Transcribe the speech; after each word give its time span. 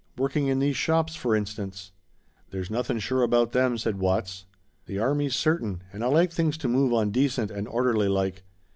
Working 0.17 0.47
in 0.47 0.57
these 0.57 0.77
shops, 0.77 1.13
for 1.15 1.35
instance." 1.35 1.91
"There's 2.49 2.71
nothin' 2.71 2.97
sure 2.97 3.21
about 3.21 3.51
them," 3.51 3.77
said 3.77 3.99
Watts. 3.99 4.47
"The 4.87 4.97
army's 4.97 5.35
certain. 5.35 5.83
And 5.93 6.03
I 6.03 6.07
like 6.07 6.31
things 6.31 6.57
to 6.57 6.67
move 6.67 6.91
on 6.91 7.11
decent 7.11 7.51
and 7.51 7.67
orderly 7.67 8.07
like. 8.07 8.41